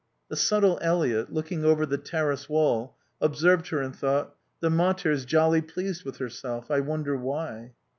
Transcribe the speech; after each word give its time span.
The 0.29 0.35
subtle 0.35 0.79
Eliot, 0.81 1.31
looking 1.31 1.63
over 1.63 1.85
the 1.85 1.99
terrace 1.99 2.49
wall, 2.49 2.95
observed 3.21 3.67
her 3.67 3.83
and 3.83 3.95
thought, 3.95 4.33
"The 4.59 4.71
mater's 4.71 5.25
jolly 5.25 5.61
pleased 5.61 6.05
with 6.05 6.17
herself. 6.17 6.71
I 6.71 6.79
wonder 6.79 7.15
why." 7.15 7.73